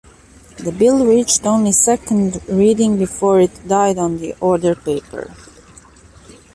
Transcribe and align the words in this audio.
The 0.57 0.71
bill 0.71 1.05
reached 1.05 1.45
only 1.45 1.71
second 1.73 2.41
reading 2.49 2.97
before 2.97 3.39
it 3.39 3.67
died 3.67 3.99
on 3.99 4.17
the 4.17 4.33
order 4.39 4.73
paper. 4.73 5.31